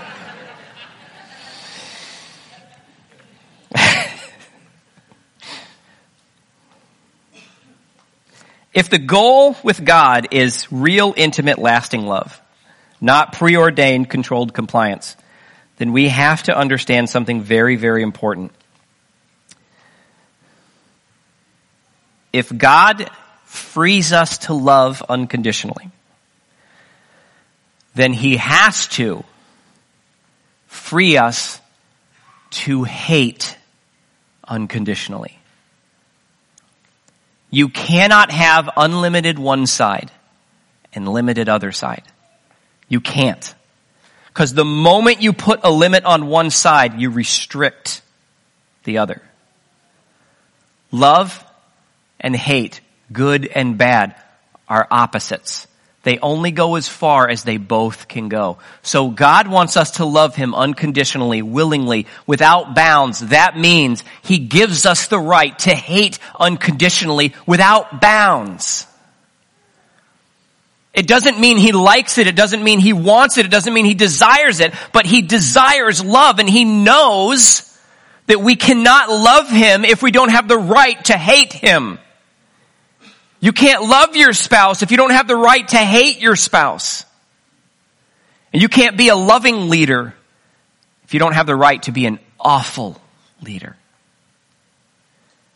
[8.73, 12.41] if the goal with God is real, intimate, lasting love,
[13.01, 15.17] not preordained, controlled compliance,
[15.75, 18.53] then we have to understand something very, very important.
[22.33, 23.09] If God
[23.45, 25.89] frees us to love unconditionally,
[27.95, 29.23] then he has to
[30.67, 31.59] free us
[32.49, 33.57] to hate
[34.47, 35.39] unconditionally.
[37.49, 40.11] You cannot have unlimited one side
[40.93, 42.03] and limited other side.
[42.89, 43.53] You can't.
[44.27, 48.01] Because the moment you put a limit on one side, you restrict
[48.83, 49.21] the other.
[50.91, 51.43] Love
[52.19, 54.15] and hate, good and bad,
[54.67, 55.67] are opposites.
[56.03, 58.59] They only go as far as they both can go.
[58.81, 63.19] So God wants us to love Him unconditionally, willingly, without bounds.
[63.19, 68.87] That means He gives us the right to hate unconditionally without bounds.
[70.97, 72.25] It doesn't mean he likes it.
[72.25, 73.45] It doesn't mean he wants it.
[73.45, 77.77] It doesn't mean he desires it, but he desires love and he knows
[78.25, 81.99] that we cannot love him if we don't have the right to hate him.
[83.39, 87.05] You can't love your spouse if you don't have the right to hate your spouse.
[88.51, 90.15] And you can't be a loving leader
[91.03, 92.99] if you don't have the right to be an awful
[93.41, 93.75] leader.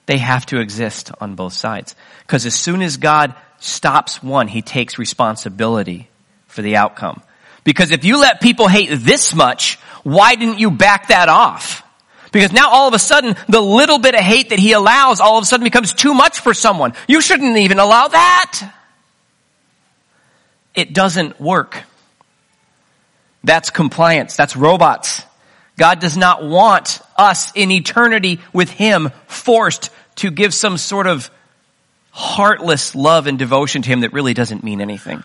[0.05, 1.95] They have to exist on both sides.
[2.21, 6.09] Because as soon as God stops one, he takes responsibility
[6.47, 7.21] for the outcome.
[7.63, 11.83] Because if you let people hate this much, why didn't you back that off?
[12.31, 15.37] Because now all of a sudden, the little bit of hate that he allows all
[15.37, 16.93] of a sudden becomes too much for someone.
[17.07, 18.73] You shouldn't even allow that.
[20.73, 21.83] It doesn't work.
[23.43, 24.37] That's compliance.
[24.37, 25.23] That's robots.
[25.77, 31.29] God does not want us in eternity with Him forced to give some sort of
[32.11, 35.23] heartless love and devotion to Him that really doesn't mean anything.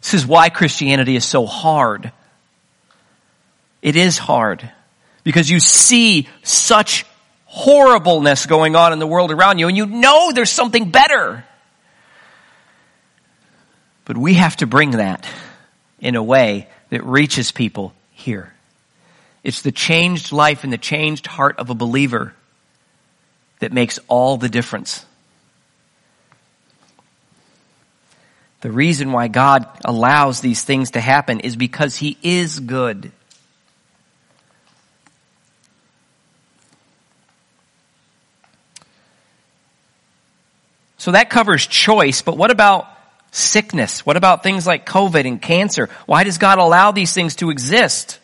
[0.00, 2.12] This is why Christianity is so hard.
[3.82, 4.70] It is hard
[5.28, 7.04] because you see such
[7.44, 11.44] horribleness going on in the world around you and you know there's something better.
[14.06, 15.28] But we have to bring that
[16.00, 18.54] in a way that reaches people here.
[19.44, 22.32] It's the changed life and the changed heart of a believer
[23.58, 25.04] that makes all the difference.
[28.62, 33.12] The reason why God allows these things to happen is because He is good.
[40.98, 42.88] So that covers choice, but what about
[43.30, 44.04] sickness?
[44.04, 45.88] What about things like COVID and cancer?
[46.06, 48.18] Why does God allow these things to exist?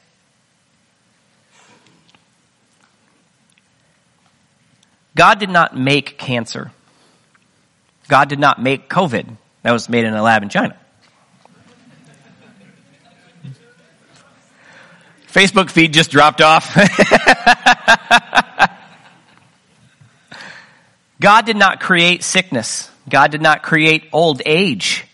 [5.14, 6.72] God did not make cancer.
[8.08, 9.36] God did not make COVID.
[9.62, 10.76] That was made in a lab in China.
[15.28, 16.76] Facebook feed just dropped off.
[21.24, 22.90] God did not create sickness.
[23.08, 25.06] God did not create old age.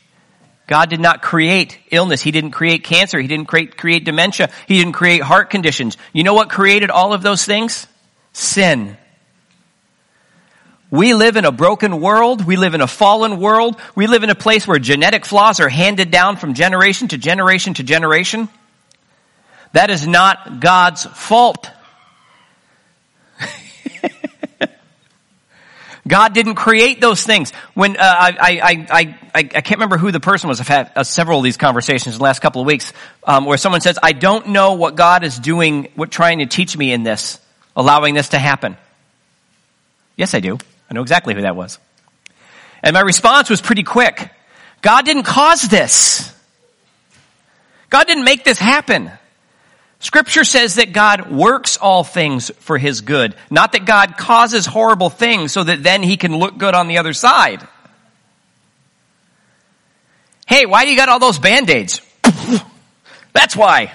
[0.67, 2.21] God did not create illness.
[2.21, 3.21] He didn't create cancer.
[3.21, 4.51] He didn't create, create dementia.
[4.67, 5.97] He didn't create heart conditions.
[6.13, 7.87] You know what created all of those things?
[8.33, 8.97] Sin.
[10.91, 12.45] We live in a broken world.
[12.45, 13.81] We live in a fallen world.
[13.95, 17.75] We live in a place where genetic flaws are handed down from generation to generation
[17.75, 18.49] to generation.
[19.75, 21.71] That is not God's fault.
[26.09, 27.53] God didn't create those things.
[27.75, 30.61] When uh, I, I, I, I, can't remember who the person was.
[30.61, 32.93] I've had uh, several of these conversations in the last couple of weeks
[33.25, 36.77] um, where someone says, "I don't know what God is doing, what trying to teach
[36.77, 37.39] me in this,
[37.77, 38.77] allowing this to happen."
[40.17, 40.59] Yes, I do.
[40.91, 41.79] I know exactly who that was.
[42.83, 44.31] And my response was pretty quick.
[44.83, 46.35] God didn't cause this.
[47.91, 49.11] God didn't make this happen.
[50.01, 55.11] Scripture says that God works all things for his good, not that God causes horrible
[55.11, 57.67] things so that then he can look good on the other side.
[60.47, 62.01] Hey, why do you got all those band-aids?
[63.35, 63.93] That's why.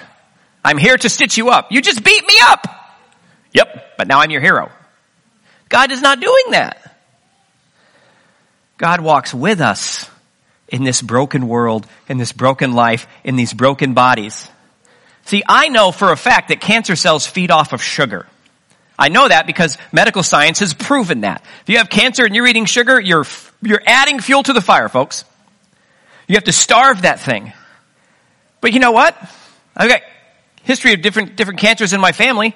[0.64, 1.72] I'm here to stitch you up.
[1.72, 2.68] You just beat me up.
[3.54, 4.72] Yep, but now I'm your hero.
[5.70, 6.98] God is not doing that.
[8.78, 10.10] God walks with us
[10.68, 14.50] in this broken world, in this broken life, in these broken bodies.
[15.26, 18.28] See, I know for a fact that cancer cells feed off of sugar.
[18.98, 21.44] I know that because medical science has proven that.
[21.64, 23.26] If you have cancer and you're eating sugar, you're,
[23.62, 25.26] you're adding fuel to the fire, folks.
[26.28, 27.52] You have to starve that thing.
[28.62, 29.18] But you know what?
[29.76, 30.02] I've got
[30.64, 32.56] history of different, different cancers in my family.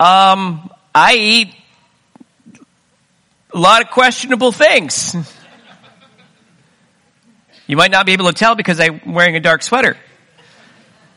[0.00, 1.54] Um, I eat
[3.52, 5.14] a lot of questionable things.
[7.66, 9.96] You might not be able to tell because I'm wearing a dark sweater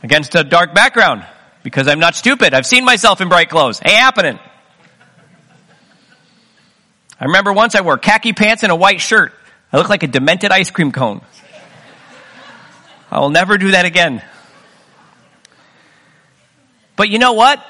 [0.03, 1.25] against a dark background
[1.63, 2.53] because I'm not stupid.
[2.53, 3.79] I've seen myself in bright clothes.
[3.79, 4.37] Hey, happening.
[7.19, 9.33] I remember once I wore khaki pants and a white shirt.
[9.71, 11.21] I looked like a demented ice cream cone.
[13.09, 14.21] I will never do that again.
[16.95, 17.63] But you know what?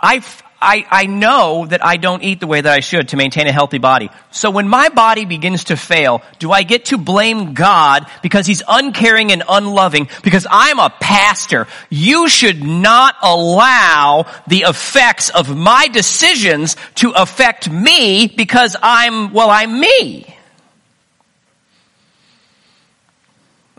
[0.00, 0.22] I,
[0.62, 3.52] I, I know that I don't eat the way that I should to maintain a
[3.52, 4.10] healthy body.
[4.30, 8.62] So when my body begins to fail, do I get to blame God because He's
[8.66, 10.08] uncaring and unloving?
[10.22, 11.66] Because I'm a pastor.
[11.90, 19.50] You should not allow the effects of my decisions to affect me because I'm, well,
[19.50, 20.32] I'm me.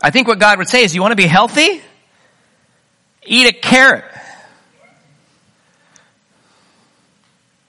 [0.02, 1.80] I think what God would say is, you want to be healthy?
[3.24, 4.04] Eat a carrot.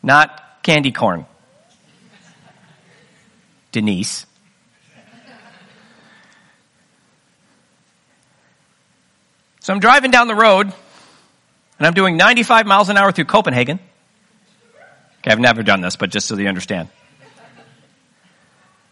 [0.06, 1.26] Not candy corn.
[3.72, 4.26] Denise.
[9.60, 13.80] So I'm driving down the road and I'm doing 95 miles an hour through Copenhagen.
[15.20, 16.88] Okay, I've never done this, but just so you understand.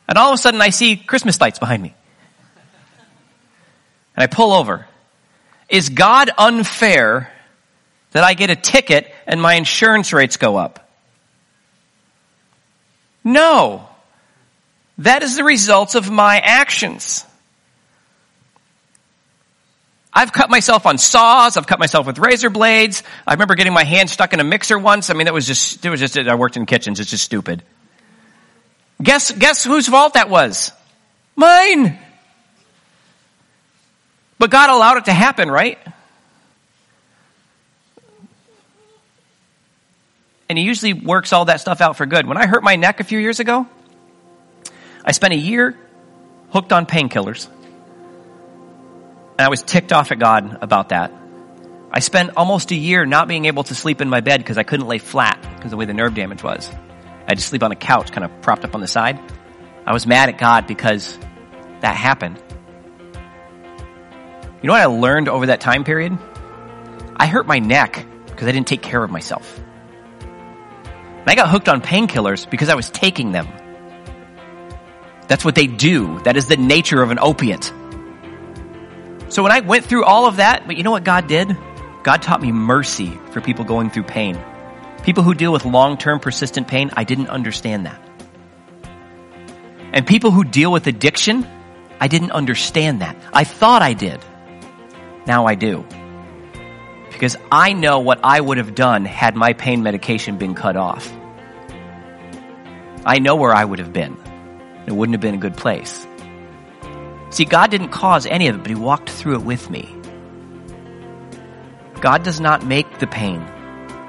[0.08, 1.94] And all of a sudden I see Christmas lights behind me.
[4.16, 4.88] And I pull over.
[5.70, 7.32] Is God unfair
[8.12, 10.83] that I get a ticket and my insurance rates go up?
[13.24, 13.88] No.
[15.00, 17.26] That is the result of my actions.
[20.14, 21.58] I've cut myself on saws.
[21.58, 23.02] I've cut myself with razor blades.
[23.26, 25.10] I remember getting my hand stuck in a mixer once.
[25.10, 27.00] I mean, it was just, it was just, I worked in kitchens.
[27.00, 27.64] It's just stupid.
[29.02, 30.72] Guess, guess whose fault that was?
[31.36, 31.98] Mine.
[34.38, 35.80] But God allowed it to happen, right?
[40.50, 42.28] And he usually works all that stuff out for good.
[42.28, 43.68] When I hurt my neck a few years ago,
[45.04, 45.78] I spent a year
[46.52, 47.48] hooked on painkillers.
[49.38, 51.12] And I was ticked off at God about that.
[51.92, 54.64] I spent almost a year not being able to sleep in my bed because I
[54.64, 56.70] couldn't lay flat because of the way the nerve damage was.
[56.70, 59.20] I had to sleep on a couch, kind of propped up on the side.
[59.86, 61.18] I was mad at God because
[61.82, 62.42] that happened.
[64.62, 66.18] You know what I learned over that time period?
[67.16, 69.60] I hurt my neck because I didn't take care of myself.
[71.24, 73.48] And I got hooked on painkillers because I was taking them.
[75.30, 76.20] That's what they do.
[76.24, 77.72] That is the nature of an opiate.
[79.30, 81.58] So when I went through all of that, but you know what God did?
[82.04, 84.38] God taught me mercy for people going through pain.
[85.04, 88.00] People who deal with long-term persistent pain, I didn't understand that.
[89.94, 91.48] And people who deal with addiction,
[92.02, 93.16] I didn't understand that.
[93.32, 94.20] I thought I did.
[95.26, 95.86] Now I do.
[97.24, 101.10] Because I know what I would have done had my pain medication been cut off.
[103.06, 104.18] I know where I would have been.
[104.88, 106.06] It wouldn't have been a good place.
[107.30, 109.96] See, God didn't cause any of it, but He walked through it with me.
[112.02, 113.42] God does not make the pain,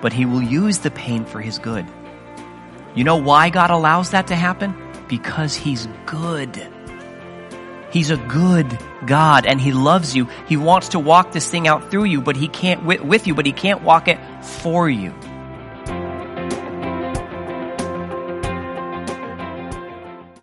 [0.03, 1.87] but He will use the pain for His good.
[2.97, 4.75] You know why God allows that to happen?
[5.07, 6.74] Because He's good.
[7.95, 8.77] He's a good
[9.07, 10.25] God and He loves you.
[10.49, 13.47] He wants to walk this thing out through you, but He can't with, you, but
[13.47, 15.15] He can't walk it for you.